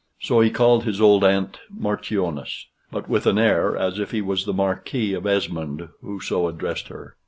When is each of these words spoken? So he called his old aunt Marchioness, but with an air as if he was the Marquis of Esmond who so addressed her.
So 0.19 0.39
he 0.41 0.49
called 0.49 0.83
his 0.83 0.99
old 0.99 1.23
aunt 1.23 1.59
Marchioness, 1.69 2.65
but 2.91 3.07
with 3.07 3.27
an 3.27 3.37
air 3.37 3.77
as 3.77 3.99
if 3.99 4.09
he 4.09 4.19
was 4.23 4.45
the 4.45 4.51
Marquis 4.61 5.13
of 5.13 5.27
Esmond 5.27 5.89
who 6.01 6.19
so 6.19 6.47
addressed 6.47 6.87
her. 6.87 7.17